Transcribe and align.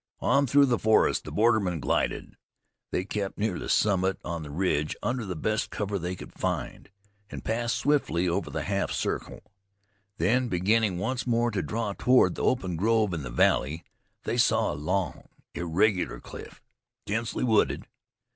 On 0.19 0.47
through 0.47 0.65
the 0.65 0.79
forest 0.79 1.25
the 1.25 1.31
bordermen 1.31 1.79
glided. 1.79 2.35
They 2.89 3.05
kept 3.05 3.37
near 3.37 3.59
the 3.59 3.69
summit 3.69 4.17
of 4.23 4.41
the 4.41 4.49
ridge, 4.49 4.95
under 5.03 5.25
the 5.25 5.35
best 5.35 5.69
cover 5.69 5.99
they 5.99 6.15
could 6.15 6.33
find, 6.33 6.89
and 7.29 7.43
passed 7.45 7.75
swiftly 7.75 8.27
over 8.27 8.49
this 8.49 8.63
half 8.63 8.91
circle. 8.91 9.41
When 10.17 10.47
beginning 10.47 10.97
once 10.97 11.27
more 11.27 11.51
to 11.51 11.61
draw 11.61 11.93
toward 11.93 12.33
the 12.33 12.41
open 12.43 12.77
grove 12.77 13.13
in 13.13 13.21
the 13.21 13.29
valley, 13.29 13.83
they 14.23 14.37
saw 14.37 14.71
a 14.71 14.73
long, 14.73 15.29
irregular 15.53 16.19
cliff, 16.19 16.63
densely 17.05 17.43
wooded. 17.43 17.85